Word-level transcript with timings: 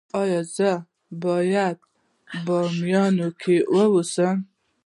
ایا 0.21 0.41
زه 0.55 0.71
باید 1.23 1.77
په 1.85 1.87
بامیان 2.45 3.15
کې 3.41 3.55
اوسم؟ 3.73 4.37